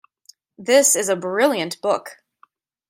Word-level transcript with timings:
This 0.57 0.95
is 0.95 1.09
a 1.09 1.15
brilliant 1.15 1.79
book. 1.79 2.23